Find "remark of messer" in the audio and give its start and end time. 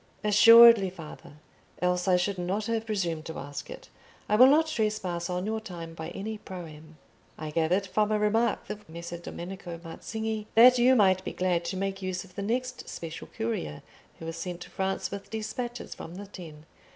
8.17-9.19